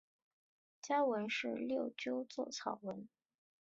[0.81, 3.07] 家纹是六鸠酢草纹。